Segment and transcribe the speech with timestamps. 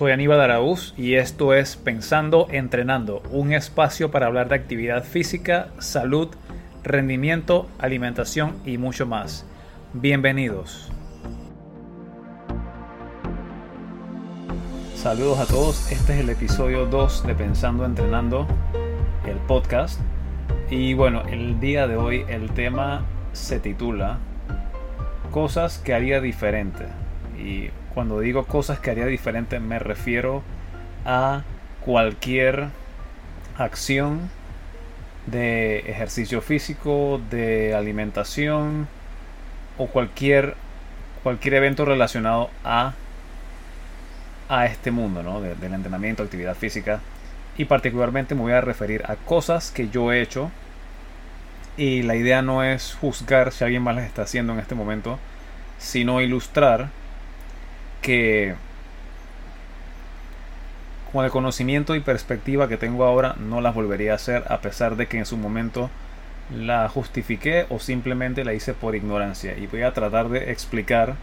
[0.00, 5.68] Soy Aníbal Araúz y esto es Pensando Entrenando, un espacio para hablar de actividad física,
[5.78, 6.28] salud,
[6.82, 9.44] rendimiento, alimentación y mucho más.
[9.92, 10.90] Bienvenidos.
[14.94, 18.46] Saludos a todos, este es el episodio 2 de Pensando Entrenando,
[19.26, 20.00] el podcast.
[20.70, 23.04] Y bueno, el día de hoy el tema
[23.34, 24.16] se titula
[25.30, 26.86] Cosas que haría diferente.
[27.40, 30.42] Y cuando digo cosas que haría diferente me refiero
[31.04, 31.42] a
[31.84, 32.68] cualquier
[33.56, 34.30] acción
[35.26, 38.88] de ejercicio físico, de alimentación
[39.78, 40.54] o cualquier,
[41.22, 42.94] cualquier evento relacionado a,
[44.48, 45.40] a este mundo ¿no?
[45.40, 47.00] del entrenamiento, actividad física.
[47.56, 50.50] Y particularmente me voy a referir a cosas que yo he hecho.
[51.76, 55.18] Y la idea no es juzgar si alguien más las está haciendo en este momento,
[55.78, 56.88] sino ilustrar
[58.02, 58.54] que
[61.12, 64.96] con el conocimiento y perspectiva que tengo ahora no las volvería a hacer a pesar
[64.96, 65.90] de que en su momento
[66.54, 69.56] la justifiqué o simplemente la hice por ignorancia.
[69.56, 71.14] Y voy a tratar de explicar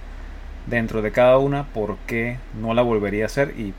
[0.65, 3.73] dentro de cada una por qué no la volvería a hacer y,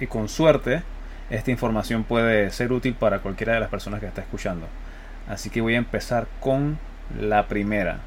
[0.00, 0.82] y con suerte
[1.30, 4.66] esta información puede ser útil para cualquiera de las personas que está escuchando.
[5.28, 6.78] Así que voy a empezar con
[7.18, 8.00] la primera.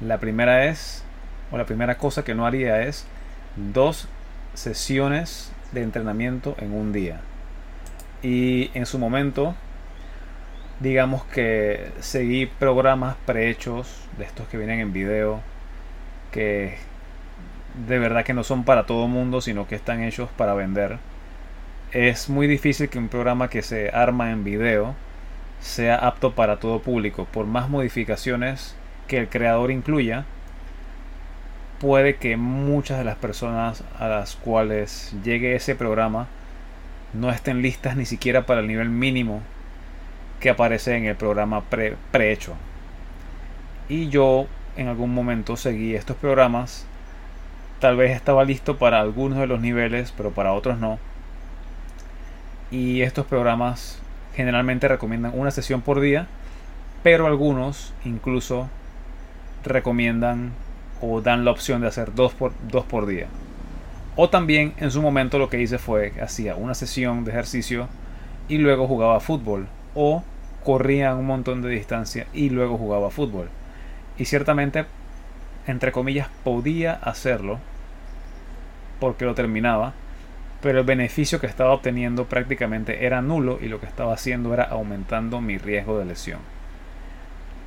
[0.00, 1.04] La primera es
[1.50, 3.06] o la primera cosa que no haría es
[3.72, 4.08] dos
[4.54, 7.20] sesiones de entrenamiento en un día.
[8.22, 9.54] Y en su momento,
[10.80, 15.40] digamos que seguí programas prehechos de estos que vienen en video,
[16.32, 16.78] que
[17.86, 20.98] de verdad que no son para todo mundo, sino que están hechos para vender.
[21.92, 24.94] Es muy difícil que un programa que se arma en video
[25.60, 28.74] sea apto para todo público, por más modificaciones
[29.06, 30.24] que el creador incluya
[31.80, 36.26] puede que muchas de las personas a las cuales llegue ese programa
[37.12, 39.42] no estén listas ni siquiera para el nivel mínimo
[40.40, 42.54] que aparece en el programa pre prehecho.
[43.88, 44.46] Y yo
[44.76, 46.86] en algún momento seguí estos programas.
[47.80, 50.98] Tal vez estaba listo para algunos de los niveles, pero para otros no.
[52.70, 54.00] Y estos programas
[54.34, 56.26] generalmente recomiendan una sesión por día,
[57.02, 58.68] pero algunos incluso
[59.64, 60.52] recomiendan
[61.00, 63.26] o dan la opción de hacer dos por, dos por día.
[64.16, 67.88] O también en su momento lo que hice fue hacía una sesión de ejercicio
[68.48, 69.68] y luego jugaba fútbol.
[69.94, 70.24] O
[70.64, 73.48] corría un montón de distancia y luego jugaba fútbol.
[74.18, 74.86] Y ciertamente,
[75.66, 77.60] entre comillas, podía hacerlo
[78.98, 79.92] porque lo terminaba.
[80.60, 84.64] Pero el beneficio que estaba obteniendo prácticamente era nulo y lo que estaba haciendo era
[84.64, 86.57] aumentando mi riesgo de lesión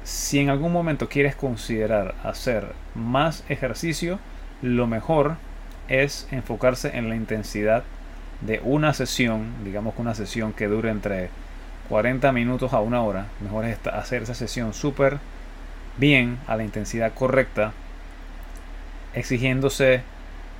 [0.03, 4.19] si en algún momento quieres considerar hacer más ejercicio,
[4.61, 5.35] lo mejor
[5.87, 7.83] es enfocarse en la intensidad
[8.41, 11.29] de una sesión, digamos que una sesión que dure entre
[11.89, 15.19] 40 minutos a una hora, mejor es hacer esa sesión súper
[15.97, 17.73] bien a la intensidad correcta,
[19.13, 20.01] exigiéndose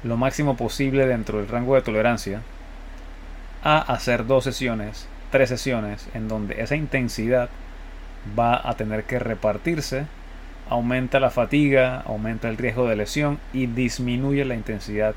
[0.03, 2.41] lo máximo posible dentro del rango de tolerancia,
[3.63, 7.49] a hacer dos sesiones, tres sesiones, en donde esa intensidad
[8.37, 10.05] va a tener que repartirse,
[10.69, 15.15] aumenta la fatiga, aumenta el riesgo de lesión y disminuye la intensidad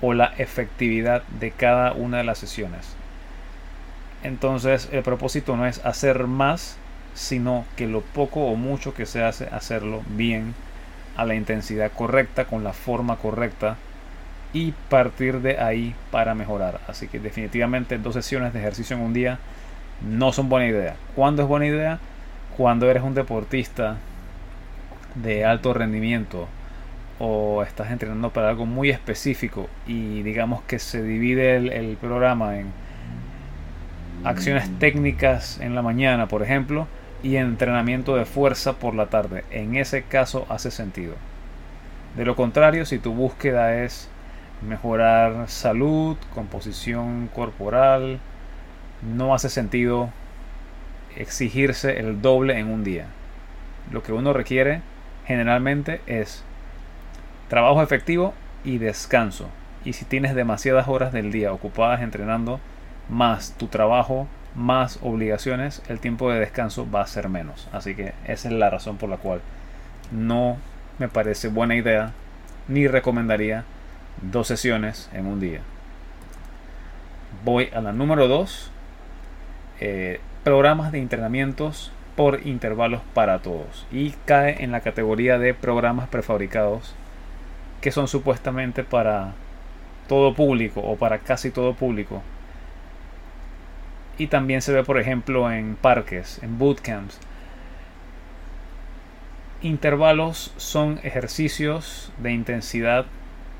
[0.00, 2.96] o la efectividad de cada una de las sesiones.
[4.22, 6.76] Entonces el propósito no es hacer más,
[7.14, 10.54] sino que lo poco o mucho que se hace, hacerlo bien,
[11.16, 13.76] a la intensidad correcta, con la forma correcta
[14.52, 16.80] y partir de ahí para mejorar.
[16.88, 19.38] Así que definitivamente dos sesiones de ejercicio en un día
[20.02, 20.96] no son buena idea.
[21.14, 21.98] ¿Cuándo es buena idea?
[22.56, 23.96] Cuando eres un deportista
[25.14, 26.48] de alto rendimiento
[27.18, 32.72] o estás entrenando para algo muy específico y digamos que se divide el, programa en
[34.24, 36.86] acciones técnicas en la mañana, por ejemplo,
[37.22, 39.44] y entrenamiento de fuerza por la tarde.
[39.50, 41.14] En ese caso hace sentido.
[42.16, 44.08] De lo contrario, si tu búsqueda es
[44.66, 48.18] mejorar salud, composición corporal,
[49.02, 50.10] no hace sentido
[51.16, 53.06] exigirse el doble en un día.
[53.92, 54.80] Lo que uno requiere
[55.26, 56.44] generalmente es
[57.48, 58.34] trabajo efectivo
[58.64, 59.48] y descanso.
[59.84, 62.60] Y si tienes demasiadas horas del día ocupadas entrenando,
[63.08, 67.68] más tu trabajo, más obligaciones, el tiempo de descanso va a ser menos.
[67.72, 69.40] Así que esa es la razón por la cual
[70.10, 70.56] no
[70.98, 72.12] me parece buena idea
[72.68, 73.64] ni recomendaría
[74.22, 75.60] dos sesiones en un día.
[77.44, 78.70] Voy a la número 2
[80.44, 86.94] programas de entrenamientos por intervalos para todos y cae en la categoría de programas prefabricados
[87.80, 89.32] que son supuestamente para
[90.06, 92.22] todo público o para casi todo público.
[94.18, 97.18] Y también se ve, por ejemplo, en parques, en bootcamps.
[99.62, 103.06] Intervalos son ejercicios de intensidad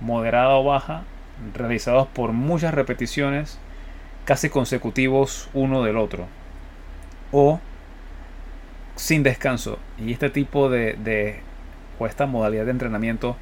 [0.01, 1.05] moderada o baja
[1.55, 3.59] realizados por muchas repeticiones
[4.27, 6.27] casi consecutivos uno del otro
[7.35, 7.59] o
[8.95, 11.41] sin descanso y este tipo de, de
[11.99, 13.37] o esta modalidad de entrenamiento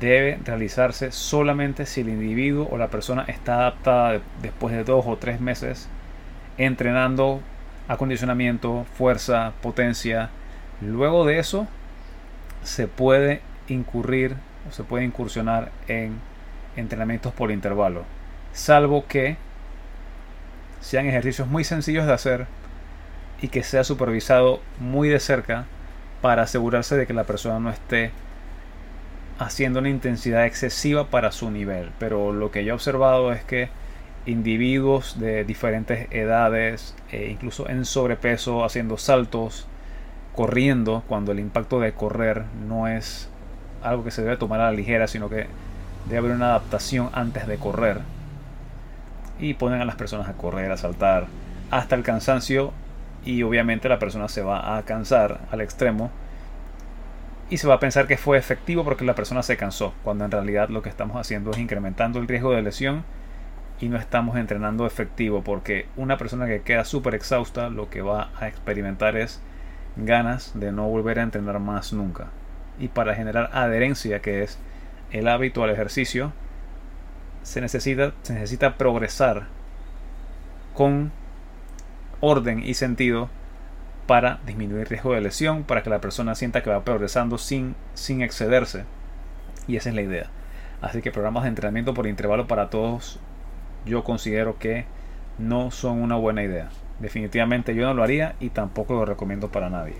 [0.00, 5.16] debe realizarse solamente si el individuo o la persona está adaptada después de dos o
[5.18, 5.88] tres meses
[6.58, 7.40] entrenando
[7.88, 10.30] acondicionamiento, fuerza, potencia.
[10.80, 11.68] Luego de eso
[12.64, 14.34] se puede incurrir
[14.68, 16.18] o se puede incursionar en
[16.76, 18.04] entrenamientos por intervalo,
[18.52, 19.36] salvo que
[20.82, 22.46] sean ejercicios muy sencillos de hacer
[23.40, 25.64] y que sea supervisado muy de cerca
[26.20, 28.10] para asegurarse de que la persona no esté
[29.38, 31.90] haciendo una intensidad excesiva para su nivel.
[31.98, 33.70] Pero lo que yo he observado es que
[34.26, 39.66] individuos de diferentes edades, e incluso en sobrepeso, haciendo saltos,
[40.34, 43.28] corriendo, cuando el impacto de correr no es
[43.82, 45.46] algo que se debe tomar a la ligera, sino que
[46.06, 47.98] debe haber una adaptación antes de correr.
[49.42, 51.26] Y ponen a las personas a correr, a saltar,
[51.70, 52.72] hasta el cansancio.
[53.24, 56.10] Y obviamente la persona se va a cansar al extremo.
[57.50, 59.92] Y se va a pensar que fue efectivo porque la persona se cansó.
[60.02, 63.04] Cuando en realidad lo que estamos haciendo es incrementando el riesgo de lesión.
[63.80, 65.42] Y no estamos entrenando efectivo.
[65.42, 69.42] Porque una persona que queda súper exhausta lo que va a experimentar es
[69.96, 72.28] ganas de no volver a entrenar más nunca
[72.78, 74.58] y para generar adherencia, que es
[75.10, 76.32] el hábito al ejercicio,
[77.42, 79.46] se necesita, se necesita progresar
[80.74, 81.12] con
[82.20, 83.28] orden y sentido
[84.06, 87.74] para disminuir el riesgo de lesión, para que la persona sienta que va progresando sin,
[87.94, 88.84] sin excederse.
[89.66, 90.26] Y esa es la idea.
[90.80, 93.20] Así que programas de entrenamiento por intervalo para todos
[93.84, 94.84] yo considero que
[95.38, 96.68] no son una buena idea.
[96.98, 99.96] Definitivamente yo no lo haría y tampoco lo recomiendo para nadie.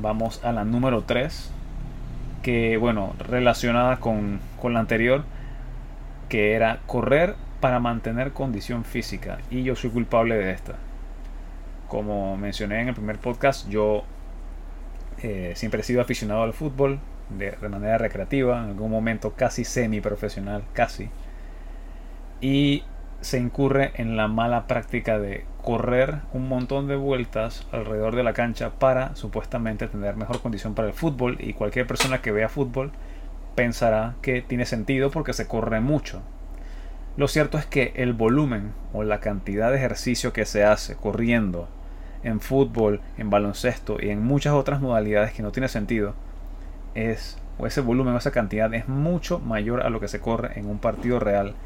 [0.00, 1.52] Vamos a la número 3,
[2.48, 5.22] que bueno, relacionada con, con la anterior,
[6.30, 9.36] que era correr para mantener condición física.
[9.50, 10.76] Y yo soy culpable de esta.
[11.88, 14.02] Como mencioné en el primer podcast, yo
[15.22, 19.64] eh, siempre he sido aficionado al fútbol de, de, manera recreativa, en algún momento casi
[19.64, 21.10] semi profesional, casi.
[22.40, 22.82] Y
[23.20, 28.32] se incurre en la mala práctica de correr un montón de vueltas alrededor de la
[28.32, 32.90] cancha para supuestamente tener mejor condición para el fútbol y cualquier persona que vea fútbol
[33.54, 36.22] pensará que tiene sentido porque se corre mucho.
[37.18, 41.68] Lo cierto es que el volumen o la cantidad de ejercicio que se hace corriendo
[42.22, 46.14] en fútbol, en baloncesto y en muchas otras modalidades que no tiene sentido
[46.94, 50.58] es o ese volumen o esa cantidad es mucho mayor a lo que se corre
[50.58, 51.56] en un partido real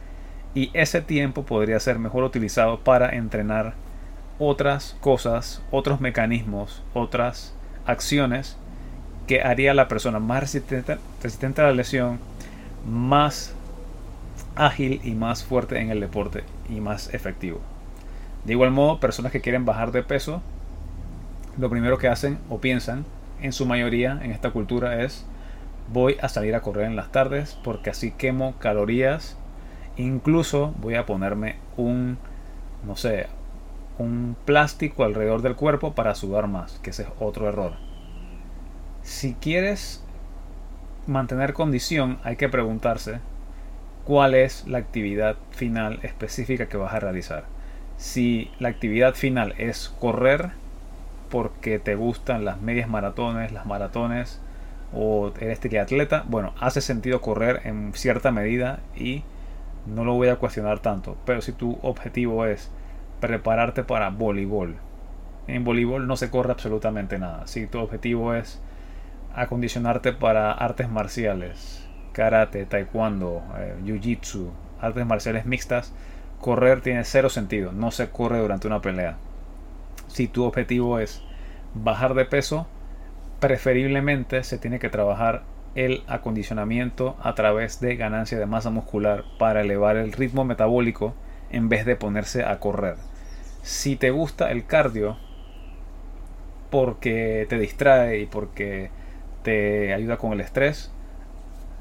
[0.57, 3.75] y ese tiempo podría ser mejor utilizado para entrenar
[4.49, 7.55] otras cosas, otros mecanismos, otras
[7.87, 8.57] acciones
[9.27, 12.19] que haría a la persona más resistente, resistente a la lesión,
[12.89, 13.55] más
[14.57, 17.61] ágil y más fuerte en el deporte y más efectivo.
[18.45, 20.43] De igual modo, personas que quieren bajar de peso,
[21.59, 23.05] lo primero que hacen o piensan,
[23.41, 25.25] en su mayoría en esta cultura, es
[25.93, 29.37] voy a salir a correr en las tardes porque así quemo calorías
[29.97, 32.17] Incluso voy a ponerme un,
[32.87, 33.27] no sé,
[34.03, 37.73] un plástico alrededor del cuerpo para sudar más, que ese es otro error.
[39.03, 40.05] Si quieres
[41.07, 43.21] mantener condición, hay que preguntarse
[44.05, 47.45] cuál es la actividad final específica que vas a realizar.
[47.97, 50.51] Si la actividad final es correr
[51.31, 54.41] porque te gustan las medias maratones, las maratones
[54.93, 59.23] o eres triatleta, bueno, hace sentido correr en cierta medida y
[59.87, 61.17] no lo voy a cuestionar tanto.
[61.25, 62.71] Pero si tu objetivo es
[63.23, 64.77] prepararte para voleibol,
[65.47, 67.47] en voleibol no se corre absolutamente nada.
[67.47, 68.61] Si tu objetivo es
[69.35, 74.51] acondicionarte para artes marciales, karate, taekwondo, eh, jiu-jitsu,
[74.81, 75.95] artes marciales mixtas,
[76.41, 77.71] correr tiene cero sentido.
[77.73, 79.17] No se corre durante una pelea.
[80.09, 81.23] Si tu objetivo es
[81.75, 82.67] bajar de peso,
[83.39, 85.45] preferiblemente se tiene que trabajar
[85.77, 91.15] el acondicionamiento a través de ganancia de masa muscular para elevar el ritmo metabólico
[91.51, 92.97] en vez de ponerse a correr.
[93.63, 95.17] Si te gusta el cardio
[96.71, 98.91] porque te distrae y porque
[99.43, 100.93] te ayuda con el estrés,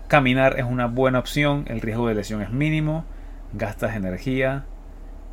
[0.08, 3.06] caminar es una buena opción, el riesgo de lesión es mínimo,
[3.54, 4.66] gastas energía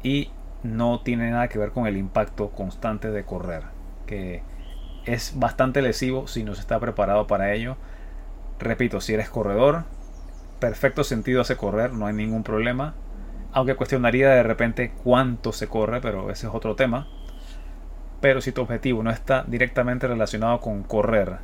[0.03, 0.31] y
[0.63, 3.63] no tiene nada que ver con el impacto constante de correr,
[4.07, 4.43] que
[5.05, 7.77] es bastante lesivo si no se está preparado para ello
[8.59, 9.85] Repito, si eres corredor,
[10.59, 12.95] perfecto sentido hace correr, no hay ningún problema.
[13.53, 17.09] Aunque cuestionaría de repente cuánto se corre, pero ese es otro tema.
[18.21, 21.39] Pero si tu objetivo no está directamente relacionado con correr,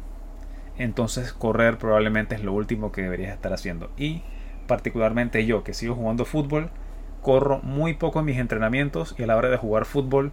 [0.76, 3.90] entonces correr probablemente es lo último que deberías estar haciendo.
[3.96, 4.22] Y
[4.66, 6.70] particularmente yo que sigo jugando fútbol,
[7.22, 10.32] corro muy poco en mis entrenamientos y a la hora de jugar fútbol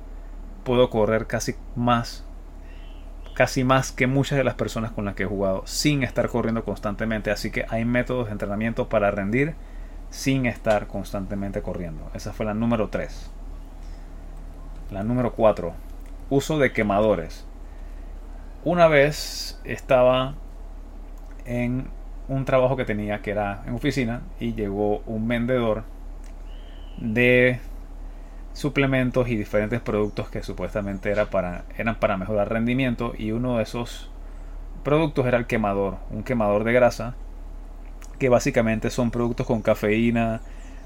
[0.63, 2.25] puedo correr casi más
[3.33, 6.63] casi más que muchas de las personas con las que he jugado sin estar corriendo
[6.63, 7.31] constantemente.
[7.31, 9.55] Así que hay métodos de entrenamiento para rendir
[10.11, 12.11] sin estar constantemente corriendo.
[12.13, 13.31] Esa fue la número 3.
[14.91, 15.73] La número 4.
[16.29, 17.45] Uso de quemadores.
[18.63, 20.35] Una vez estaba
[21.45, 21.87] en
[22.27, 25.83] un trabajo que tenía que era en oficina y llegó un vendedor
[26.97, 27.59] de
[28.53, 33.63] suplementos y diferentes productos que supuestamente era para, eran para mejorar rendimiento y uno de
[33.63, 34.09] esos
[34.83, 37.15] productos era el quemador, un quemador de grasa
[38.21, 40.41] que básicamente son productos con cafeína,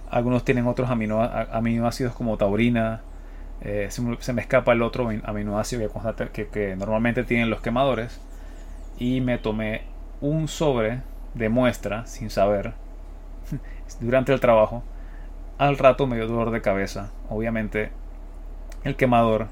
[0.09, 3.01] algunos tienen otros aminoácidos como taurina,
[3.59, 5.91] eh, se, me, escapa el otro aminoácido
[6.31, 8.21] que, que normalmente tienen los quemadores
[8.97, 9.81] y me tomé
[10.21, 11.01] un sobre
[11.33, 12.71] de muestra sin saber
[13.99, 14.81] durante el trabajo
[15.57, 17.11] al rato me dio dolor de cabeza.
[17.27, 17.91] Obviamente,
[18.85, 19.47] el quemador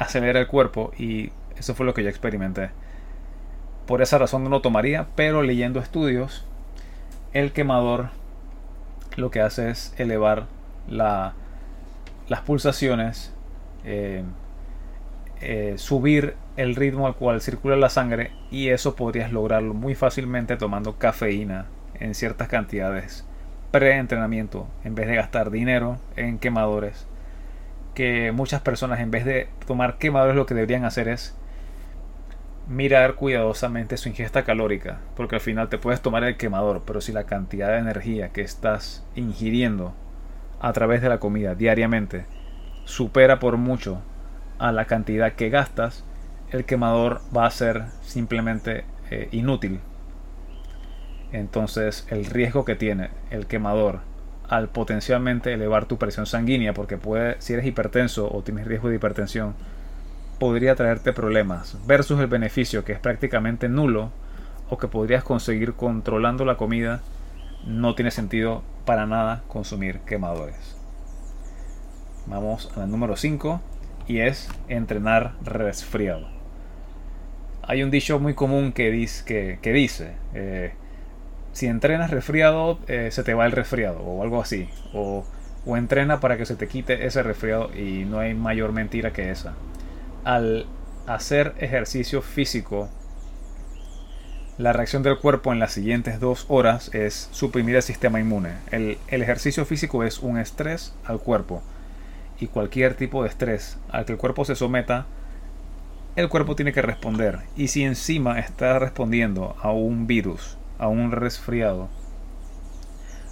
[0.00, 2.70] acelera el cuerpo y eso fue lo que yo experimenté.
[3.86, 6.44] Por esa razón no lo tomaría, pero leyendo estudios,
[7.36, 8.08] el quemador
[9.16, 10.46] lo que hace es elevar
[10.88, 11.34] la,
[12.28, 13.34] las pulsaciones,
[13.84, 14.24] eh,
[15.42, 20.56] eh, subir el ritmo al cual circula la sangre y eso podrías lograrlo muy fácilmente
[20.56, 21.66] tomando cafeína
[22.00, 23.26] en ciertas cantidades
[23.70, 27.06] pre-entrenamiento en vez de gastar dinero en quemadores.
[27.94, 31.36] Que muchas personas en vez de tomar quemadores lo que deberían hacer es
[32.66, 37.12] mirar cuidadosamente su ingesta calórica, porque al final te puedes tomar el quemador, pero si
[37.12, 39.94] la cantidad de energía que estás ingiriendo
[40.60, 42.26] a través de la comida diariamente
[42.84, 44.02] supera por mucho
[44.58, 46.04] a la cantidad que gastas,
[46.50, 49.80] el quemador va a ser simplemente eh, inútil.
[51.32, 54.00] Entonces el riesgo que tiene el quemador
[54.48, 58.96] al potencialmente elevar tu presión sanguínea, porque puede, si eres hipertenso o tienes riesgo de
[58.96, 59.54] hipertensión,
[60.38, 64.10] podría traerte problemas, versus el beneficio que es prácticamente nulo
[64.68, 67.00] o que podrías conseguir controlando la comida,
[67.64, 70.76] no tiene sentido para nada consumir quemadores.
[72.26, 73.60] Vamos al número 5
[74.08, 76.28] y es entrenar resfriado.
[77.62, 80.72] Hay un dicho muy común que dice, que, dice eh,
[81.52, 84.68] si entrenas resfriado, eh, se te va el resfriado o algo así.
[84.92, 85.24] O,
[85.64, 89.30] o entrena para que se te quite ese resfriado y no hay mayor mentira que
[89.30, 89.54] esa.
[90.26, 90.66] Al
[91.06, 92.88] hacer ejercicio físico,
[94.58, 98.54] la reacción del cuerpo en las siguientes dos horas es suprimir el sistema inmune.
[98.72, 101.62] El, el, ejercicio físico es un estrés al cuerpo.
[102.40, 105.06] Y cualquier tipo de estrés al que el cuerpo se someta,
[106.16, 107.42] el cuerpo tiene que responder.
[107.54, 111.88] Y si encima está respondiendo a un virus a un resfriado,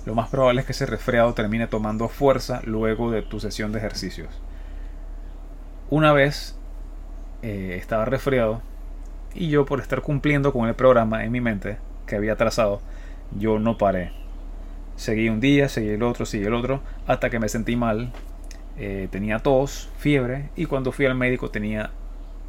[0.06, 3.80] lo más probable es que ese resfriado termine tomando fuerza luego de tu sesión de
[3.80, 4.28] ejercicios.
[5.90, 6.54] Una vez
[7.44, 8.62] eh, estaba resfriado
[9.34, 12.80] y yo por estar cumpliendo con el programa en mi mente que había trazado,
[13.38, 14.12] yo no paré.
[14.96, 18.12] Seguí un día, seguí el otro, seguí el otro, hasta que me sentí mal.
[18.78, 21.90] Eh, tenía tos, fiebre y cuando fui al médico tenía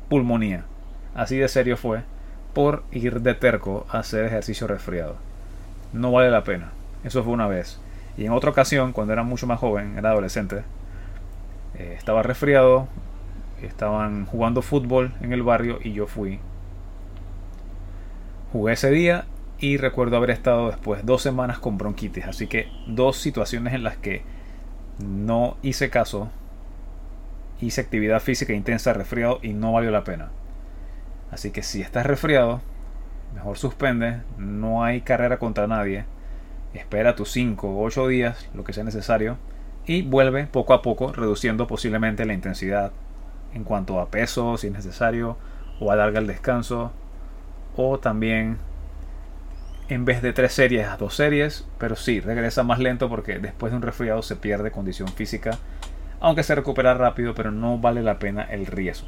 [0.07, 0.63] pulmonía.
[1.13, 2.03] Así de serio fue
[2.53, 5.17] por ir de terco a hacer ejercicio resfriado.
[5.91, 6.71] No vale la pena.
[7.03, 7.81] Eso fue una vez.
[8.15, 10.63] Y en otra ocasión, cuando era mucho más joven, era adolescente,
[11.77, 12.87] eh, estaba resfriado,
[13.61, 16.39] estaban jugando fútbol en el barrio y yo fui.
[18.51, 19.25] Jugué ese día
[19.59, 22.25] y recuerdo haber estado después dos semanas con bronquitis.
[22.25, 24.23] Así que dos situaciones en las que
[24.99, 26.29] no hice caso,
[27.59, 30.29] hice actividad física intensa, resfriado y no valió la pena.
[31.31, 32.61] Así que si estás resfriado,
[33.33, 36.05] mejor suspende, no hay carrera contra nadie.
[36.73, 39.37] Espera tus 5 o 8 días, lo que sea necesario,
[39.85, 42.91] y vuelve poco a poco reduciendo posiblemente la intensidad
[43.55, 45.37] en cuanto a peso, si es necesario,
[45.79, 46.91] o alarga el descanso,
[47.75, 48.57] o también
[49.87, 53.71] en vez de tres series a dos series, pero sí, regresa más lento porque después
[53.71, 55.57] de un resfriado se pierde condición física,
[56.19, 59.07] aunque se recupera rápido, pero no vale la pena el riesgo.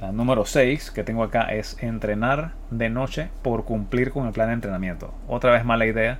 [0.00, 4.48] La número 6 que tengo acá es entrenar de noche por cumplir con el plan
[4.48, 5.14] de entrenamiento.
[5.28, 6.18] Otra vez mala idea.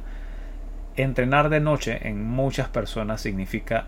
[0.97, 3.87] Entrenar de noche en muchas personas significa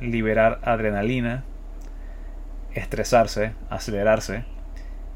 [0.00, 1.44] liberar adrenalina,
[2.74, 4.44] estresarse, acelerarse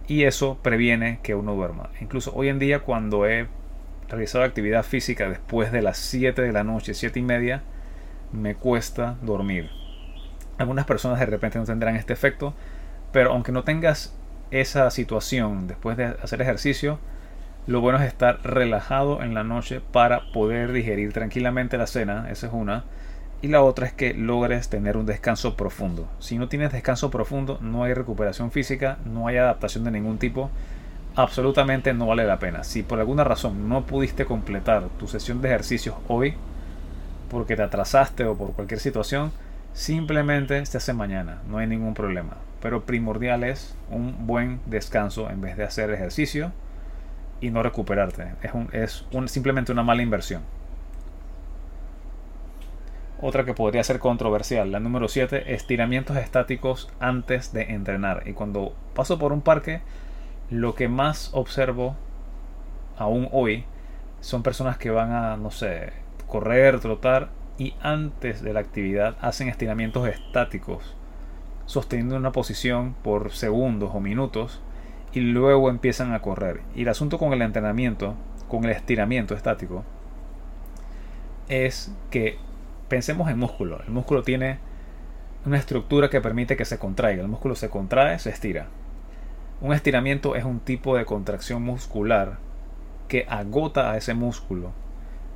[0.07, 1.91] y eso previene que uno duerma.
[2.01, 3.49] Incluso hoy en día cuando he
[4.09, 7.63] realizado actividad física después de las 7 de la noche, 7 y media,
[8.33, 9.71] me cuesta dormir.
[10.59, 12.55] Algunas personas de repente no tendrán este efecto,
[13.13, 14.17] pero aunque no tengas
[14.51, 16.99] esa situación después de hacer ejercicio,
[17.67, 22.49] lo bueno es estar relajado en la noche para poder digerir tranquilamente la cena, esa
[22.49, 22.85] es una.
[23.45, 26.09] Y la otra es que logres tener un descanso profundo.
[26.19, 30.49] Si no tienes descanso profundo, no hay recuperación física, no hay adaptación de ningún tipo.
[31.15, 32.65] Absolutamente no vale la pena.
[32.65, 36.37] Si por alguna razón no pudiste completar tu sesión de ejercicios hoy,
[37.31, 39.31] porque te atrasaste o por cualquier situación,
[39.75, 42.39] simplemente se hace mañana, no hay ningún problema.
[42.63, 46.51] Pero primordial es un buen descanso en vez de hacer ejercicio
[47.43, 48.27] y no recuperarte.
[48.73, 50.41] Es, es simplemente una mala inversión.
[53.27, 58.25] Otra que podría ser controversial, la número 7, estiramientos estáticos antes de entrenar.
[58.29, 59.81] Y cuando paso por un parque,
[60.51, 61.97] lo que más observo
[62.99, 63.65] aún hoy
[64.21, 65.95] son personas que van a, no sé,
[66.27, 70.95] correr, trotar y antes de la actividad hacen estiramientos estáticos,
[71.65, 74.61] sosteniendo una posición por segundos o minutos
[75.15, 76.61] y luego empiezan a correr.
[76.75, 78.17] Y el asunto con el entrenamiento,
[78.49, 79.83] con el estiramiento estático,
[81.49, 82.37] es que
[82.95, 83.81] pensemos en músculo.
[83.85, 84.59] El músculo tiene
[85.45, 87.23] una estructura que permite que se contraiga.
[87.23, 88.69] El músculo se contrae, se estira.
[89.61, 92.39] Un estiramiento es un tipo de contracción muscular
[93.09, 94.71] que agota a ese músculo,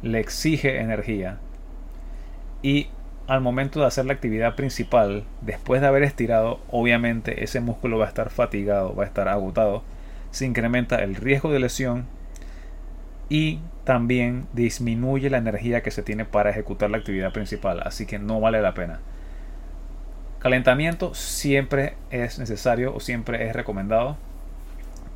[0.03, 1.39] le exige energía
[2.63, 2.91] y
[3.27, 8.05] al momento de hacer la actividad principal, después de haber estirado, obviamente ese músculo va
[8.05, 9.83] a estar fatigado, va a estar agotado,
[10.31, 12.07] se incrementa el riesgo de lesión
[13.29, 18.19] y también disminuye la energía que se tiene para ejecutar la actividad principal, así que
[18.19, 19.01] no vale la pena.
[20.39, 24.17] Calentamiento siempre es necesario o siempre es recomendado,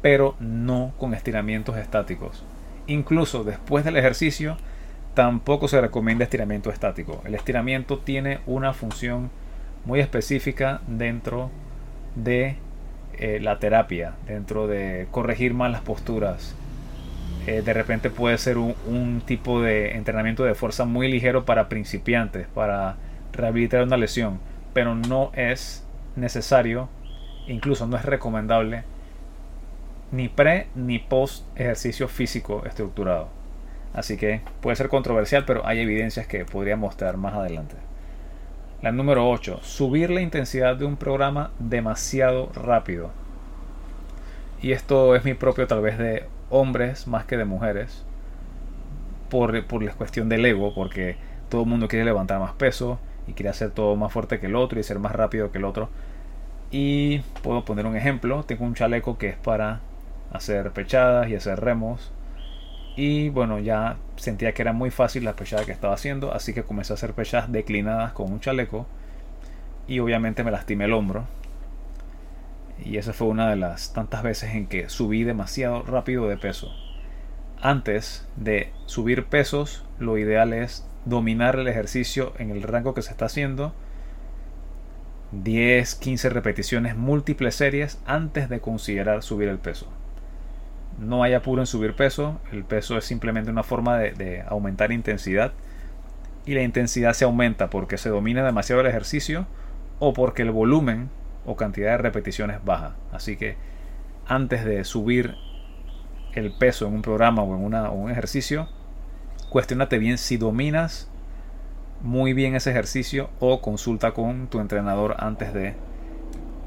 [0.00, 2.44] pero no con estiramientos estáticos.
[2.86, 4.56] Incluso después del ejercicio,
[5.14, 7.22] tampoco se recomienda estiramiento estático.
[7.24, 9.30] El estiramiento tiene una función
[9.84, 11.50] muy específica dentro
[12.16, 12.56] de
[13.14, 16.56] eh, la terapia, dentro de corregir malas posturas.
[17.46, 22.46] Eh, de repente puede ser un, tipo de entrenamiento de fuerza muy ligero para principiantes,
[22.48, 22.96] para
[23.32, 24.38] rehabilitar una lesión,
[24.72, 26.88] pero no es necesario,
[27.48, 28.84] incluso no es recomendable,
[30.12, 33.28] ni pre ni post ejercicio físico estructurado.
[33.92, 37.74] Así que puede ser controversial, pero hay evidencias que podría mostrar más adelante.
[38.82, 39.60] La número 8.
[39.62, 43.10] Subir la intensidad de un programa demasiado rápido.
[44.60, 48.04] Y esto es mi propio tal vez de hombres más que de mujeres.
[49.30, 51.16] Por, por la cuestión del ego, porque
[51.48, 54.56] todo el mundo quiere levantar más peso y quiere hacer todo más fuerte que el
[54.56, 55.88] otro y ser más rápido que el otro.
[56.70, 58.44] Y puedo poner un ejemplo.
[58.44, 59.80] Tengo un chaleco que es para
[60.32, 62.12] hacer pechadas y hacer remos
[62.94, 66.62] y bueno, ya sentía que era muy fácil la pechada que estaba haciendo, así que
[66.62, 68.86] comencé a hacer pechadas declinadas con un chaleco.
[69.88, 71.24] Y obviamente me lastimé el hombro.
[72.84, 76.72] Y esa fue una de las tantas veces en que subí demasiado rápido de peso.
[77.60, 83.10] Antes de subir pesos, lo ideal es dominar el ejercicio en el rango que se
[83.10, 83.72] está haciendo.
[85.32, 89.88] 10, 15 repeticiones múltiples series antes de considerar subir el peso
[90.98, 95.52] no hay apuro en subir peso, el peso es simplemente una forma de, aumentar intensidad
[96.44, 99.46] y la intensidad se aumenta porque se domina demasiado el ejercicio
[99.98, 101.10] o porque el volumen
[101.46, 102.94] o cantidad de repeticiones baja.
[103.12, 103.56] Así que
[104.26, 105.36] antes de subir
[106.34, 108.68] el peso en un programa o en una, un ejercicio,
[109.50, 111.10] cuestionate bien si dominas
[112.00, 115.74] muy bien ese ejercicio o consulta con tu entrenador antes de,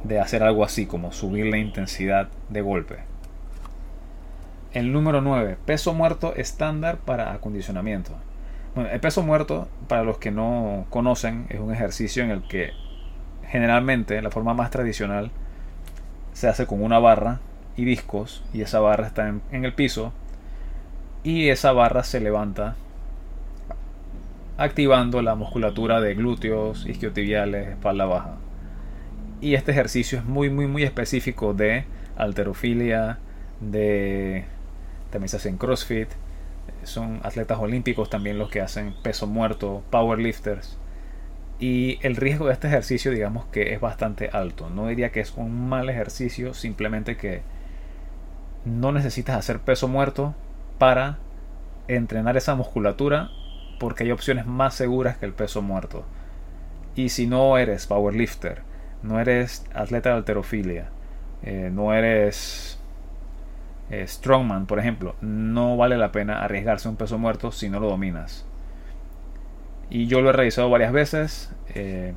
[0.03, 2.99] de hacer algo así como subir la intensidad de golpe.
[4.71, 8.11] El número 9, peso muerto estándar para acondicionamiento.
[8.75, 12.71] Bueno, el peso muerto, para los que no conocen, es un ejercicio en el que
[13.56, 15.32] generalmente la forma más tradicional
[16.34, 17.39] se hace con una barra
[17.78, 20.12] y discos y esa barra está en, en el piso
[21.24, 22.76] y esa barra se levanta
[24.58, 28.36] activando la musculatura de glúteos, isquiotibiales, espalda baja.
[29.39, 31.86] Y este ejercicio es muy muy muy específico de
[32.18, 33.20] alterofilia,
[33.62, 34.44] de
[35.12, 36.10] también se hacen CrossFit,
[36.84, 40.78] son atletas olímpicos también los que hacen peso muerto, powerlifters.
[41.60, 44.70] Y el riesgo de este ejercicio digamos que es bastante alto.
[44.70, 47.41] No diría que es un mal ejercicio, simplemente que
[48.65, 50.36] no necesitas hacer peso muerto
[50.78, 51.18] para
[51.88, 53.30] entrenar esa musculatura
[53.80, 56.06] porque hay opciones más seguras que el peso muerto.
[56.96, 58.62] Y si no eres powerlifter,
[59.04, 60.89] no eres atleta de alterofilia,
[61.44, 62.80] eh, no eres
[63.89, 67.89] eh, strongman, por ejemplo, no vale la pena arriesgarse un peso muerto si no lo
[67.89, 68.46] dominas.
[69.89, 71.52] Y yo lo he realizado varias veces.
[71.74, 72.13] Eh,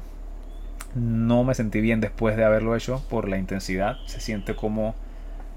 [0.94, 3.96] no me sentí bien después de haberlo hecho por la intensidad.
[4.07, 4.94] Se siente como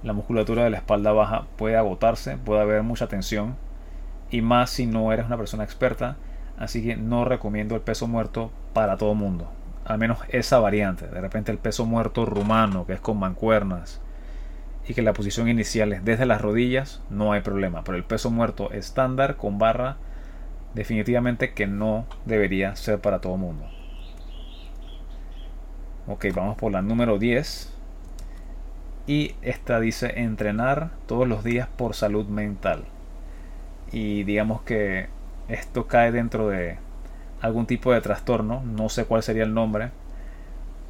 [0.03, 3.55] la musculatura de la espalda baja puede agotarse, puede haber mucha tensión.
[4.29, 6.17] Y más si no eres una persona experta.
[6.57, 9.51] Así que no recomiendo el peso muerto para todo mundo.
[9.85, 11.07] Al menos esa variante.
[11.07, 14.01] De repente el peso muerto rumano, que es con mancuernas.
[14.87, 17.83] Y que la posición inicial es desde las rodillas, no hay problema.
[17.83, 19.97] Pero el peso muerto estándar con barra,
[20.73, 23.65] definitivamente que no debería ser para todo mundo.
[26.07, 27.73] Ok, vamos por la número 10.
[29.07, 32.85] Y esta dice entrenar todos los días por salud mental.
[33.91, 35.07] Y digamos que
[35.47, 36.77] esto cae dentro de
[37.41, 39.91] algún tipo de trastorno, no sé cuál sería el nombre,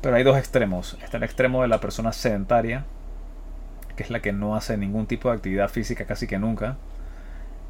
[0.02, 0.98] pero hay dos extremos.
[1.02, 2.86] Está el extremo de la persona sedentaria,
[3.96, 6.78] que es la que no hace ningún tipo de actividad física casi que nunca.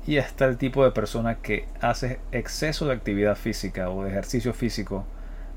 [0.07, 4.53] Y está el tipo de persona que hace exceso de actividad física o de ejercicio
[4.53, 5.05] físico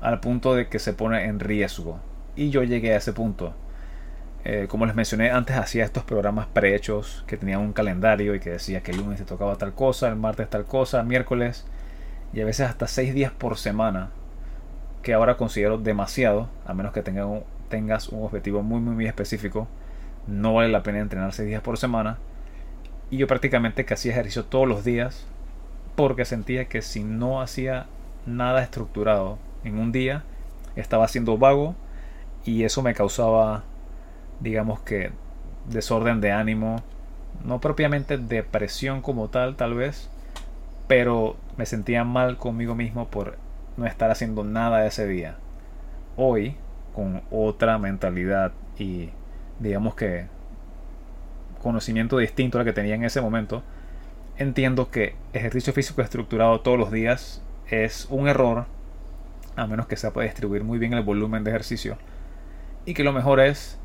[0.01, 1.99] al punto de que se pone en riesgo.
[2.35, 3.53] Y yo llegué a ese punto.
[4.43, 8.51] Eh, como les mencioné antes, hacía estos programas prehechos que tenían un calendario y que
[8.51, 11.65] decía que el lunes te tocaba tal cosa, el martes tal cosa, miércoles
[12.35, 14.09] y a veces hasta seis días por semana,
[15.01, 19.67] que ahora considero demasiado, a menos que tengas un objetivo muy, muy, muy específico.
[20.27, 22.17] No vale la pena entrenar seis días por semana.
[23.11, 25.25] Y yo prácticamente que hacía ejercicio todos los días
[25.95, 27.85] porque sentía que si no hacía
[28.25, 30.23] nada estructurado en un día,
[30.75, 31.75] estaba siendo vago
[32.43, 33.63] y eso me causaba,
[34.39, 35.11] digamos que,
[35.69, 36.83] desorden de ánimo,
[37.43, 40.09] no propiamente depresión como tal, tal vez,
[40.87, 43.37] pero me sentía mal conmigo mismo por
[43.77, 45.37] no estar haciendo nada ese día.
[46.17, 46.55] Hoy,
[46.93, 49.09] con otra mentalidad y
[49.59, 50.27] digamos que
[51.65, 53.63] conocimiento distinto al que tenía en ese momento,
[54.37, 58.67] entiendo que ejercicio físico estructurado todos los días es un error,
[59.55, 61.97] a menos que se pueda distribuir muy bien el volumen de ejercicio,
[62.85, 63.79] y que lo mejor es,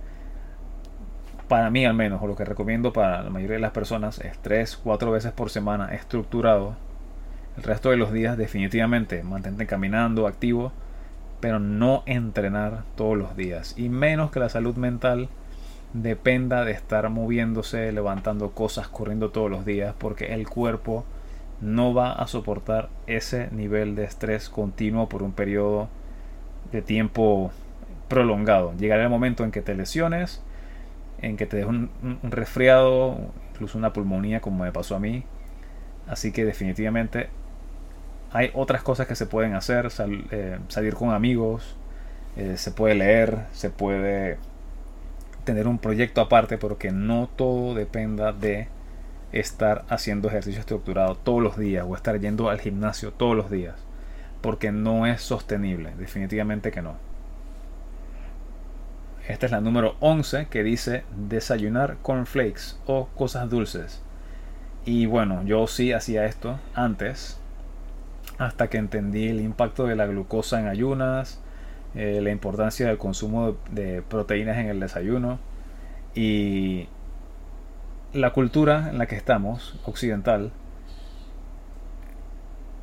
[1.49, 4.37] para mí al menos, o lo que recomiendo para la mayoría de las personas, es
[4.43, 6.77] 3, 4 veces por semana estructurado
[7.57, 10.71] el resto de los días definitivamente mantente caminando, activo,
[11.40, 13.75] pero no entrenar todos los días.
[13.79, 15.31] Y menos que la salud mental
[15.92, 21.05] dependa de estar moviéndose, levantando cosas, corriendo todos los días, porque el cuerpo
[21.61, 25.88] no va a soportar ese nivel de estrés continuo por un periodo
[26.72, 27.50] de tiempo
[28.09, 28.72] prolongado.
[28.79, 30.42] Llegará el momento en que te lesiones,
[31.20, 31.90] en que te des un,
[32.22, 33.18] resfriado,
[33.53, 35.24] incluso una pulmonía como me pasó a mí.
[36.07, 37.29] Así que definitivamente
[38.33, 39.88] hay otras cosas que se pueden hacer,
[40.31, 41.76] eh, salir con amigos,
[42.37, 44.38] eh, se puede leer, se puede
[45.44, 48.68] tener un proyecto aparte, pero que no todo dependa de
[49.33, 53.76] estar haciendo ejercicio estructurado todos los días o estar yendo al gimnasio todos los días,
[54.40, 56.96] porque no es sostenible, definitivamente que no.
[59.29, 64.03] Esta es la número 11 que dice desayunar cornflakes o cosas dulces.
[64.85, 67.38] Y bueno, yo sí hacía esto antes,
[68.38, 71.40] hasta que entendí el impacto de la glucosa en ayunas,
[71.94, 75.38] eh, la importancia del consumo de proteínas en el desayuno
[76.14, 76.88] y
[78.12, 80.53] la cultura en la que estamos, occidental,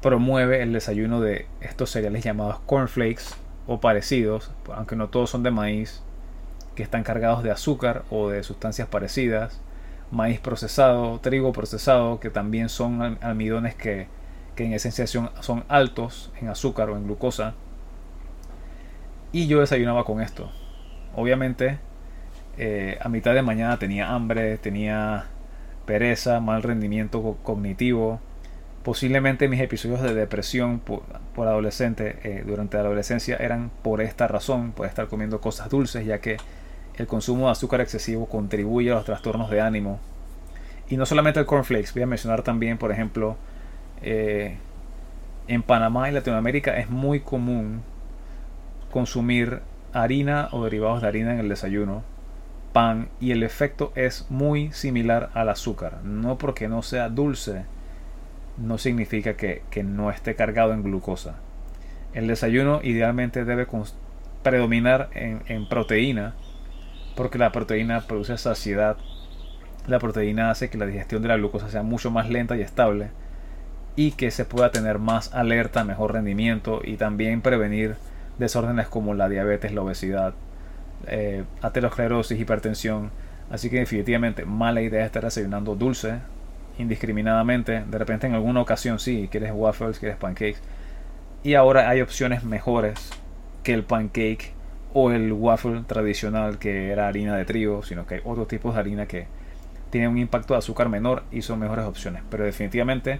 [0.01, 3.23] promueve el desayuno de estos cereales llamados cornflakes
[3.65, 6.01] o parecidos, aunque no todos son de maíz,
[6.75, 9.59] que están cargados de azúcar o de sustancias parecidas,
[10.11, 14.07] maíz procesado, trigo procesado, que también son almidones que
[14.57, 17.53] que en esencia son, altos en azúcar o en glucosa.
[19.31, 20.49] Y yo desayunaba con esto.
[21.15, 21.79] Obviamente,
[22.57, 25.25] eh, a mitad de mañana tenía hambre, tenía
[25.85, 28.19] pereza, mal rendimiento cognitivo.
[28.83, 31.03] Posiblemente mis episodios de depresión por,
[31.37, 36.19] adolescente eh, durante la adolescencia eran por esta razón, por estar comiendo cosas dulces, ya
[36.19, 36.37] que
[36.95, 39.99] el consumo de azúcar excesivo contribuye a los trastornos de ánimo.
[40.89, 43.35] Y no solamente el cornflakes, voy a mencionar también, por ejemplo,
[44.01, 44.57] eh,
[45.47, 47.83] en Panamá y Latinoamérica es muy común
[48.91, 49.61] consumir
[49.93, 52.03] harina o derivados de harina en el desayuno,
[52.73, 56.03] pan, y el efecto es muy similar al azúcar.
[56.03, 57.65] No porque no sea dulce,
[58.57, 61.35] no significa que, no esté cargado en glucosa.
[62.13, 63.67] El desayuno idealmente debe
[64.43, 66.35] predominar en, en proteína,
[67.15, 68.97] porque la proteína produce saciedad.
[69.87, 73.09] La proteína hace que la digestión de la glucosa sea mucho más lenta y estable
[73.95, 77.95] y que se pueda tener más alerta, mejor rendimiento y también prevenir
[78.37, 80.33] desórdenes como la diabetes, la obesidad
[81.07, 83.11] eh, aterosclerosis, hipertensión.
[83.49, 86.19] Así que definitivamente mala idea estar desayunando dulce
[86.77, 87.83] indiscriminadamente.
[87.85, 90.59] De repente en alguna ocasión sí, quieres waffles, quieres pancakes.
[91.43, 93.11] Y ahora hay opciones mejores
[93.63, 94.53] que el pancake
[94.93, 98.79] o el waffle tradicional que era harina de trigo, sino que hay otros tipos de
[98.79, 99.27] harina que
[99.89, 102.23] tienen un impacto de azúcar menor y son mejores opciones.
[102.29, 103.19] Pero definitivamente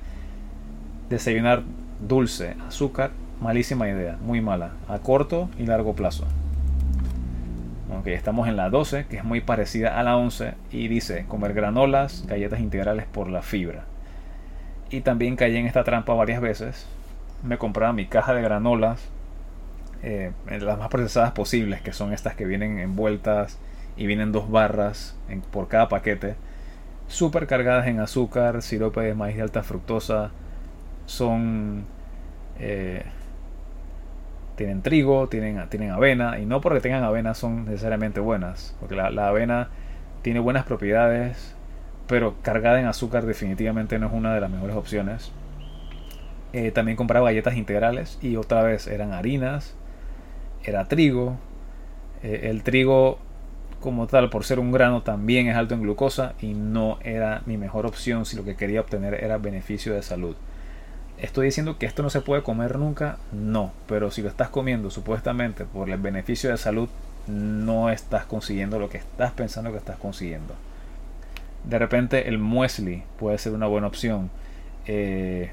[1.09, 1.63] desayunar
[1.99, 6.25] dulce, azúcar, malísima idea, muy mala, a corto y largo plazo.
[7.99, 11.53] Ok, estamos en la 12, que es muy parecida a la 11, y dice comer
[11.53, 13.85] granolas, galletas integrales por la fibra.
[14.89, 16.85] Y también caí en esta trampa varias veces.
[17.43, 19.09] Me compraba mi caja de granolas,
[20.03, 23.57] eh, las más procesadas posibles, que son estas que vienen envueltas
[23.95, 25.15] y vienen dos barras
[25.51, 26.35] por cada paquete,
[27.07, 30.31] súper cargadas en azúcar, sirope de maíz de alta fructosa,
[31.05, 31.85] son
[32.59, 33.03] eh,
[34.57, 39.27] tienen trigo, tienen, tienen avena, y no porque tengan avena son necesariamente buenas, porque la,
[39.27, 39.69] avena
[40.23, 41.55] tiene buenas propiedades,
[42.07, 45.31] pero cargada en azúcar definitivamente no es una de las mejores opciones.
[46.53, 49.75] Eh, también compraba galletas integrales y otra vez eran harinas,
[50.63, 51.37] era trigo.
[52.23, 53.19] Eh, el trigo
[53.79, 57.57] como tal, por ser un grano, también es alto en glucosa y no era mi
[57.57, 60.35] mejor opción si lo que quería obtener era beneficio de salud.
[61.17, 63.17] ¿Estoy diciendo que esto no se puede comer nunca?
[63.31, 66.89] No, pero si lo estás comiendo supuestamente por el beneficio de salud,
[67.25, 70.53] no estás consiguiendo lo que estás pensando que estás consiguiendo.
[71.63, 74.29] De repente el muesli puede ser una buena opción.
[74.85, 75.49] Eh,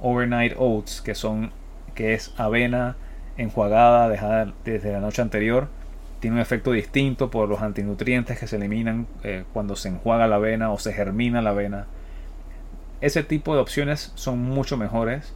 [0.00, 1.52] overnight oats, que son
[1.94, 2.96] que es avena
[3.36, 5.68] enjuagada dejada desde la noche anterior,
[6.18, 10.36] tiene un efecto distinto por los antinutrientes que se eliminan eh, cuando se enjuaga la
[10.36, 11.86] avena o se germina la avena
[13.00, 15.32] ese tipo de opciones son mucho mejores.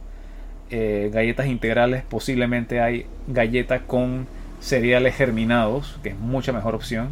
[0.71, 4.27] Eh, galletas integrales, posiblemente hay galleta con
[4.59, 7.09] cereales germinados, que es mucha mejor opción,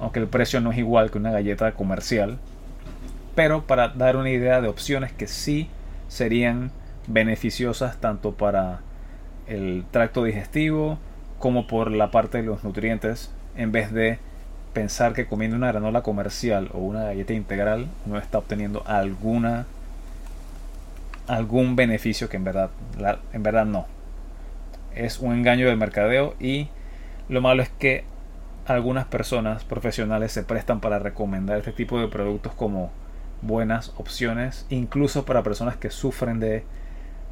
[0.00, 2.38] aunque el precio no es igual que una galleta comercial.
[3.34, 5.68] Pero para dar una idea de opciones que sí
[6.08, 6.70] serían
[7.06, 8.80] beneficiosas tanto para
[9.46, 10.98] el tracto digestivo
[11.38, 14.18] como por la parte de los nutrientes, en vez de
[14.72, 19.66] pensar que comiendo una granola comercial o una galleta integral uno está obteniendo alguna
[21.26, 22.70] algún beneficio que en verdad,
[23.32, 23.86] en verdad no.
[24.94, 26.68] Es un engaño del mercadeo y
[27.28, 28.04] lo malo es que
[28.66, 32.90] algunas personas profesionales se prestan para recomendar este tipo de productos como
[33.42, 36.64] buenas opciones, incluso para personas que sufren de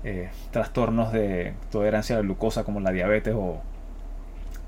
[0.04, 3.60] eh, trastornos de tolerancia a la glucosa como la diabetes o,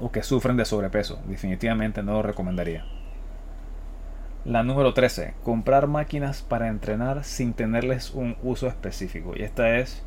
[0.00, 1.20] o que sufren de sobrepeso.
[1.26, 2.84] Definitivamente no lo recomendaría.
[4.44, 5.34] La número 13.
[5.42, 9.34] Comprar máquinas para entrenar sin tenerles un uso específico.
[9.36, 10.02] Y esta es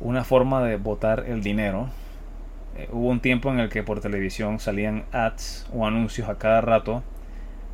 [0.00, 1.88] una forma de botar el dinero.
[2.76, 6.60] Eh, hubo un tiempo en el que por televisión salían ads o anuncios a cada
[6.60, 7.02] rato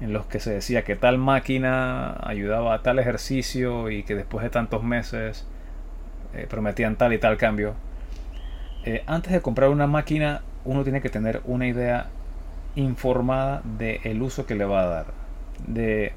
[0.01, 4.43] en los que se decía que tal máquina ayudaba a tal ejercicio y que después
[4.43, 5.47] de tantos meses
[6.35, 7.75] eh, prometían tal y tal cambio.
[8.85, 12.07] Eh, antes de comprar una máquina uno tiene que tener una idea
[12.77, 15.25] informada del uso que le va a dar
[15.67, 16.13] de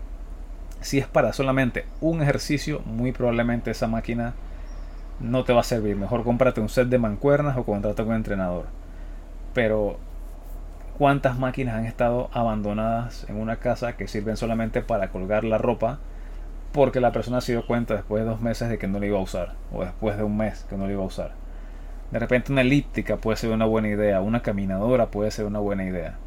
[0.82, 4.34] si es para solamente un ejercicio, muy probablemente esa máquina
[5.20, 5.96] no te va a servir.
[5.96, 8.66] Mejor cómprate un set de mancuernas o contrata con un entrenador.
[9.54, 9.98] Pero
[10.98, 15.98] ¿cuántas máquinas han estado abandonadas en una casa que sirven solamente para colgar la ropa?
[16.74, 19.18] Porque la persona se dio cuenta después de dos meses de que no la iba
[19.18, 19.54] a usar.
[19.74, 21.32] O después de un mes que no la iba a usar.
[22.12, 24.22] De repente una elíptica puede ser una buena idea.
[24.22, 26.18] Una caminadora puede ser una buena idea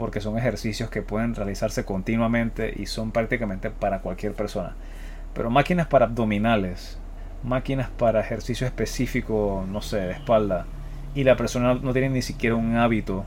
[0.00, 4.74] porque son ejercicios que pueden realizarse continuamente y son prácticamente para cualquier persona.
[5.34, 6.98] Pero máquinas para abdominales,
[7.42, 10.64] máquinas para ejercicio específico, no sé, de espalda,
[11.14, 13.26] y la persona no tiene ni siquiera un hábito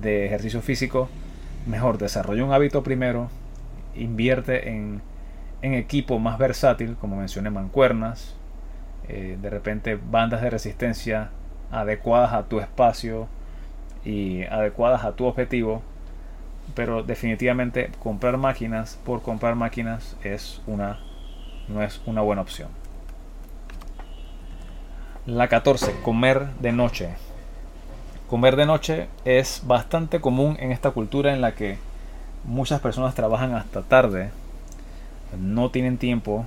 [0.00, 1.10] de ejercicio físico,
[1.66, 3.28] mejor desarrolla un hábito primero,
[3.94, 5.02] invierte en,
[5.60, 8.36] en equipo más versátil, como mencioné, mancuernas,
[9.08, 11.30] eh, de repente bandas de resistencia
[11.70, 13.28] adecuadas a tu espacio,
[14.04, 15.82] y adecuadas a tu objetivo
[16.74, 20.98] pero definitivamente comprar máquinas por comprar máquinas es una
[21.68, 22.68] no es una buena opción.
[25.26, 27.10] La 14 comer de noche.
[28.28, 31.78] Comer de noche es bastante común en esta cultura en la que
[32.44, 34.30] muchas personas trabajan hasta tarde
[35.38, 36.46] no tienen tiempo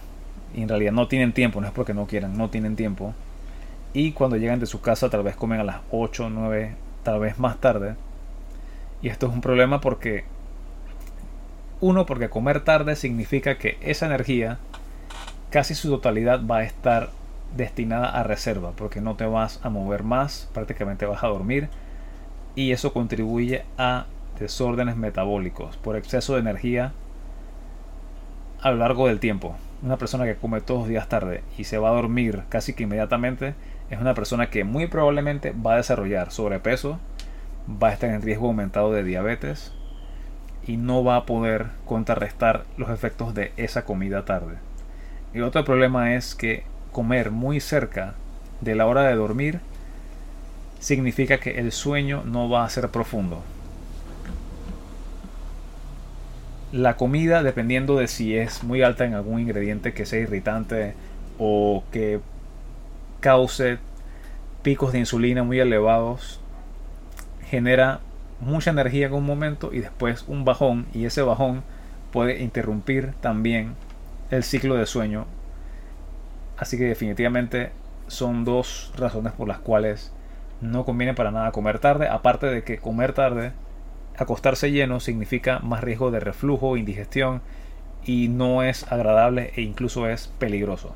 [0.62, 3.13] en realidad no tienen tiempo no es porque no quieran no tienen tiempo
[3.93, 6.76] y cuando llegan de su casa tal vez comen a las 8 9
[7.08, 7.96] tal vez más tarde.
[9.02, 10.26] Y esto es un problema porque,
[11.80, 14.58] uno, porque comer tarde significa que esa energía,
[15.50, 17.12] casi su totalidad, va a estar
[17.56, 21.70] destinada a reserva, porque no te vas a mover más, prácticamente vas a dormir.
[22.56, 24.06] y eso contribuye a
[24.38, 26.91] desórdenes metabólicos por exceso de energía
[28.62, 29.56] a lo largo del tiempo.
[29.83, 32.83] Una persona que come todos los días tarde y se va a dormir casi que
[32.83, 33.53] inmediatamente
[33.89, 36.99] es una persona que muy probablemente va a desarrollar sobrepeso,
[37.69, 39.71] va a estar en riesgo aumentado de diabetes
[40.65, 44.55] y no va a poder contrarrestar los efectos de esa comida tarde.
[45.33, 48.15] El otro problema es que comer muy cerca
[48.61, 49.59] de la hora de dormir
[50.79, 53.43] significa que el sueño no va a ser profundo.
[56.71, 60.95] La comida, dependiendo de si es muy alta en algún ingrediente que sea irritante
[61.39, 62.19] o que
[63.21, 63.77] cause
[64.63, 66.41] picos de insulina muy elevados,
[67.49, 68.01] genera
[68.41, 71.63] mucha energía en un momento y después un bajón y ese bajón
[72.12, 73.75] puede interrumpir también
[74.30, 75.25] el ciclo de sueño.
[76.58, 77.71] Así que definitivamente
[78.08, 80.12] son dos razones por las cuales
[80.60, 83.53] no conviene para nada comer tarde, aparte de que comer tarde,
[84.17, 87.41] acostarse lleno significa más riesgo de reflujo, indigestión
[88.03, 90.95] y no es agradable e incluso es peligroso.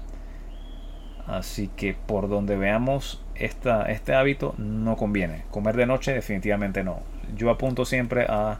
[1.27, 5.43] Así que por donde veamos este hábito no conviene.
[5.51, 6.99] Comer de noche definitivamente no.
[7.35, 8.59] Yo apunto siempre a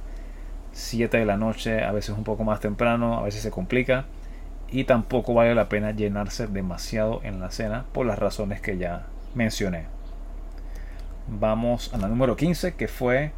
[0.72, 4.06] 7 de la noche, a veces un poco más temprano, a veces se complica.
[4.72, 9.06] Y tampoco vale la pena llenarse demasiado en la cena por las razones que ya
[9.36, 9.86] mencioné.
[11.28, 13.34] Vamos a la número 15 que fue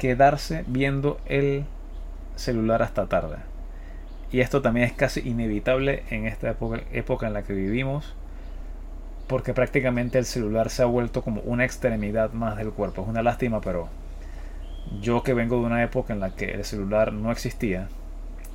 [0.00, 1.66] quedarse viendo el
[2.34, 3.36] celular hasta tarde.
[4.32, 6.56] Y esto también es casi inevitable en esta
[6.92, 8.14] época, en la que vivimos
[9.28, 13.02] porque prácticamente el celular se ha vuelto como una extremidad más del cuerpo.
[13.02, 13.88] Es una lástima, pero
[15.00, 17.88] yo que vengo de una época en la que el celular no existía,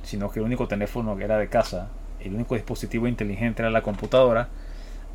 [0.02, 1.88] sino que el único teléfono era de casa,
[2.20, 4.48] el único dispositivo inteligente era la computadora,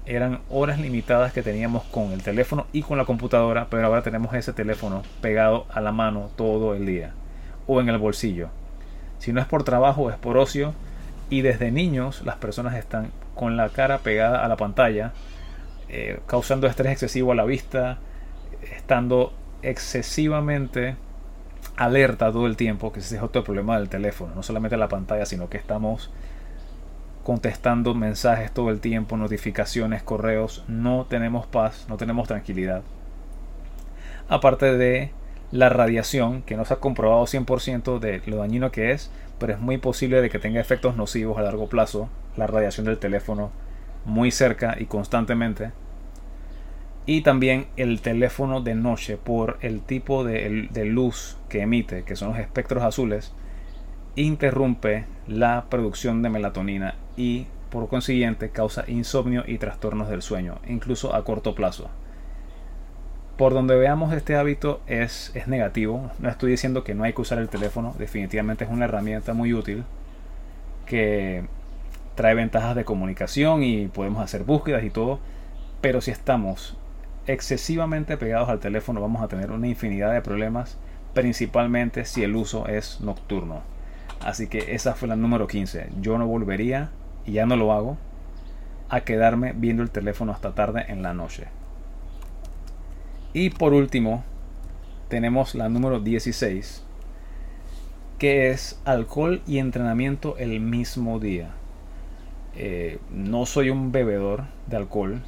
[0.05, 4.33] eran horas limitadas que teníamos con el teléfono y con la computadora, pero ahora tenemos
[4.33, 7.13] ese teléfono pegado a la mano todo el día
[7.67, 8.49] o en el bolsillo.
[9.19, 10.73] Si no es por trabajo, es por ocio.
[11.29, 15.13] Y desde niños las personas están con la cara pegada a la pantalla
[15.93, 17.97] eh, causando estrés excesivo a la vista,
[18.75, 20.95] estando excesivamente
[21.75, 25.25] alerta todo el tiempo, que ese es otro problema del teléfono, no solamente la pantalla,
[25.25, 26.09] sino que estamos
[27.23, 32.81] contestando mensajes todo el tiempo, notificaciones, correos, no tenemos paz, no tenemos tranquilidad.
[34.27, 35.11] Aparte de
[35.51, 39.59] la radiación, que no se ha comprobado 100% de lo dañino que es, pero es
[39.59, 43.51] muy posible de que tenga efectos nocivos a largo plazo, la radiación del teléfono
[44.05, 45.71] muy cerca y constantemente.
[47.05, 52.29] Y también el teléfono de noche por el tipo de, luz que emite, que son
[52.29, 53.33] los espectros azules,
[54.15, 61.15] interrumpe la producción de melatonina y por consiguiente causa insomnio y trastornos del sueño, incluso
[61.15, 61.89] a corto plazo.
[63.37, 67.21] Por donde veamos este hábito es, es negativo, no estoy diciendo que no hay que
[67.21, 69.83] usar el teléfono, definitivamente es una herramienta muy útil
[70.85, 71.45] que
[72.15, 75.19] trae ventajas de comunicación y podemos hacer búsquedas y todo,
[75.79, 76.77] pero si estamos
[77.25, 80.77] excesivamente pegados al teléfono vamos a tener una infinidad de problemas,
[81.13, 83.61] principalmente si el uso es nocturno.
[84.19, 85.89] Así que esa fue la número 15.
[85.99, 86.91] Yo no volvería,
[87.25, 87.97] y ya no lo hago,
[88.89, 91.47] a quedarme viendo el teléfono hasta tarde en la noche.
[93.33, 94.23] Y por último,
[95.07, 96.83] tenemos la número 16,
[98.17, 101.51] que es alcohol y entrenamiento el mismo día.
[102.55, 105.21] Eh, no soy un bebedor de alcohol.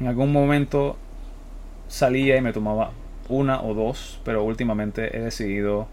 [0.00, 0.96] En algún momento
[1.88, 2.90] salía y me tomaba
[3.28, 5.88] una o dos, pero últimamente he decidido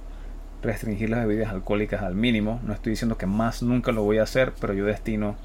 [0.63, 2.59] restringir las bebidas alcohólicas al mínimo.
[2.63, 5.35] No estoy diciendo que más nunca lo voy a hacer, pero yo destino,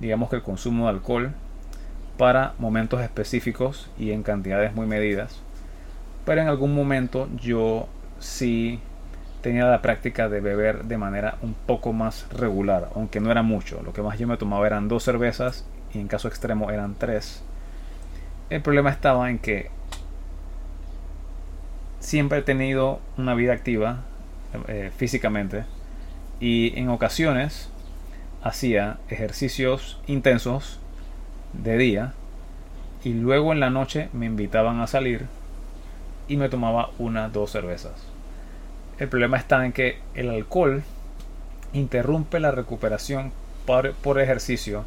[0.00, 1.32] digamos que el consumo de alcohol
[2.18, 5.40] para momentos específicos y en cantidades muy medidas.
[6.24, 8.80] Pero en algún momento yo sí
[9.42, 13.82] tenía la práctica de beber de manera un poco más regular, aunque no era mucho.
[13.82, 17.42] Lo que más yo me tomaba eran dos cervezas y en caso extremo eran tres.
[18.48, 19.70] El problema estaba en que
[21.98, 24.04] siempre he tenido una vida activa
[24.68, 25.64] eh, físicamente
[26.40, 27.70] y en ocasiones
[28.42, 30.80] hacía ejercicios intensos
[31.52, 32.12] de día
[33.04, 35.26] y luego en la noche me invitaban a salir
[36.28, 38.14] y me tomaba una dos cervezas
[38.98, 40.82] el problema está en que el alcohol
[41.72, 43.32] interrumpe la recuperación
[43.66, 44.84] por, ejercicio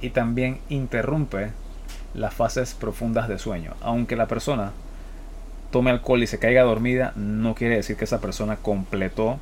[0.00, 1.50] y también interrumpe
[2.14, 3.74] las fases profundas de sueño.
[3.80, 4.72] Aunque la persona
[5.70, 9.38] tome alcohol y se caiga dormida, no quiere decir que esa persona completó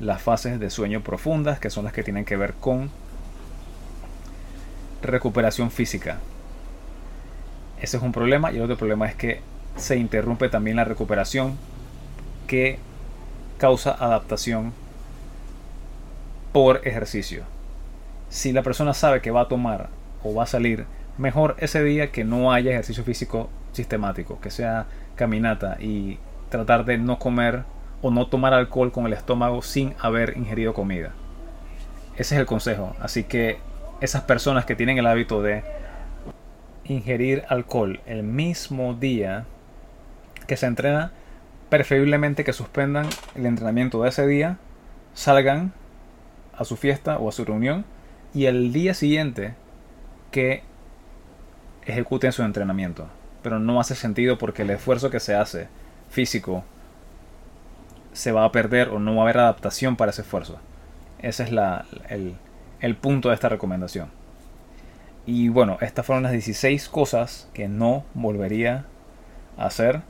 [0.00, 2.90] las fases de sueño profundas, que son las que tienen que ver con
[5.02, 6.18] recuperación física.
[7.80, 9.40] Ese es un problema y el otro problema es que
[9.76, 11.56] se interrumpe también la recuperación
[12.46, 12.78] que
[13.58, 14.72] causa adaptación
[16.52, 17.44] por ejercicio.
[18.28, 19.88] Si la persona sabe que va a tomar
[20.22, 20.84] o va a salir,
[21.18, 26.98] mejor ese día que no haya ejercicio físico sistemático, que sea caminata y tratar de
[26.98, 27.64] no comer
[28.02, 31.12] o no tomar alcohol con el estómago sin haber ingerido comida.
[32.16, 32.94] Ese es el consejo.
[33.00, 33.58] Así que
[34.00, 35.62] esas personas que tienen el hábito de
[36.84, 39.44] ingerir alcohol el mismo día
[40.46, 41.12] que se entrena,
[41.68, 44.58] preferiblemente que suspendan el entrenamiento de ese día,
[45.14, 45.72] salgan
[46.56, 47.84] a su fiesta o a su reunión
[48.34, 49.54] y el día siguiente
[50.30, 50.62] que
[51.86, 53.08] ejecuten su entrenamiento.
[53.42, 55.68] Pero no hace sentido porque el esfuerzo que se hace
[56.10, 56.64] físico
[58.12, 60.58] se va a perder o no va a haber adaptación para ese esfuerzo.
[61.20, 62.36] Ese es la, el,
[62.80, 64.10] el punto de esta recomendación.
[65.24, 68.84] Y bueno, estas fueron las 16 cosas que no volvería
[69.56, 70.02] a hacer.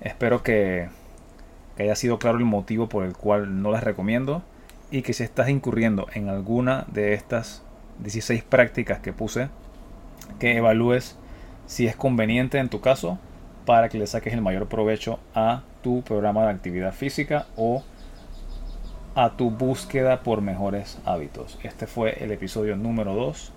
[0.00, 0.88] Espero que,
[1.76, 4.42] que, haya sido claro el motivo por el cual no las recomiendo.
[4.90, 7.62] Y que si estás incurriendo en alguna de estas
[8.00, 9.48] 16 prácticas que puse,
[10.38, 11.16] que evalúes
[11.66, 13.18] si es conveniente en tu caso
[13.64, 17.82] para que le saques el mayor provecho a tu programa de actividad física o
[19.14, 21.58] a tu búsqueda por mejores hábitos.
[21.62, 23.52] Este fue el episodio número 2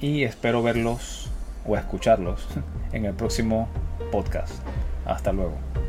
[0.00, 1.30] y espero verlos
[1.66, 2.46] o escucharlos
[2.92, 3.68] en el próximo
[4.10, 4.54] podcast.
[5.04, 5.85] Hasta luego.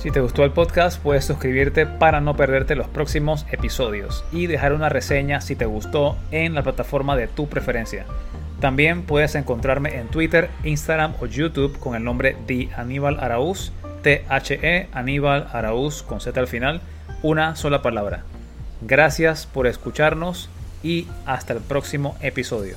[0.00, 4.72] Si te gustó el podcast, puedes suscribirte para no perderte los próximos episodios y dejar
[4.72, 8.06] una reseña si te gustó en la plataforma de tu preferencia.
[8.60, 13.72] También puedes encontrarme en Twitter, Instagram o YouTube con el nombre de Aníbal Araúz
[14.02, 16.80] T-H-E, Aníbal Araúz con Z al final,
[17.22, 18.22] una sola palabra.
[18.80, 20.48] Gracias por escucharnos
[20.82, 22.76] y hasta el próximo episodio.